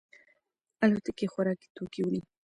[0.83, 2.21] الوتکې خوراکي توکي وړي.